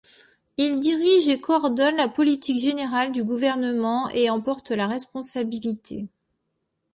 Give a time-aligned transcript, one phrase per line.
[0.57, 6.07] Il dirige et coordonne la politique générale du gouvernement et en porte la responsabilité.